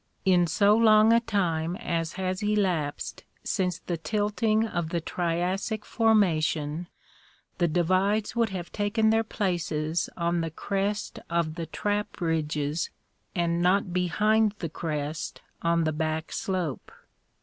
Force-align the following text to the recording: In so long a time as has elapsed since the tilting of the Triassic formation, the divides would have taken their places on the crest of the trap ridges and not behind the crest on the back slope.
In 0.25 0.47
so 0.47 0.75
long 0.75 1.13
a 1.13 1.19
time 1.19 1.75
as 1.75 2.13
has 2.13 2.41
elapsed 2.41 3.23
since 3.43 3.77
the 3.77 3.97
tilting 3.97 4.65
of 4.65 4.89
the 4.89 4.99
Triassic 4.99 5.85
formation, 5.85 6.87
the 7.59 7.67
divides 7.67 8.35
would 8.35 8.49
have 8.49 8.71
taken 8.71 9.11
their 9.11 9.23
places 9.23 10.09
on 10.17 10.41
the 10.41 10.49
crest 10.49 11.19
of 11.29 11.53
the 11.53 11.67
trap 11.67 12.19
ridges 12.19 12.89
and 13.35 13.61
not 13.61 13.93
behind 13.93 14.55
the 14.57 14.69
crest 14.69 15.43
on 15.61 15.83
the 15.83 15.93
back 15.93 16.31
slope. 16.31 16.91